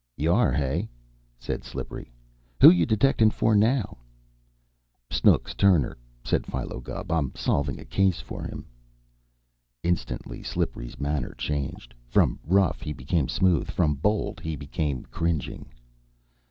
"Yar, 0.17 0.51
hey?" 0.51 0.89
said 1.37 1.63
Slippery. 1.63 2.11
"Who 2.59 2.71
you 2.71 2.87
detectin' 2.87 3.29
for 3.29 3.53
now?" 3.53 3.99
"Snooks 5.11 5.53
Turner," 5.53 5.95
said 6.23 6.47
Philo 6.47 6.79
Gubb. 6.79 7.11
"I'm 7.11 7.35
solving 7.35 7.79
a 7.79 7.85
case 7.85 8.19
for 8.19 8.41
him." 8.41 8.65
Instantly 9.83 10.41
Slippery's 10.41 10.99
manner 10.99 11.35
changed. 11.37 11.93
From 12.07 12.39
rough 12.43 12.81
he 12.81 12.93
became 12.93 13.27
smooth. 13.29 13.69
From 13.69 13.93
bold 13.93 14.39
he 14.39 14.55
became 14.55 15.03
cringing. 15.11 15.71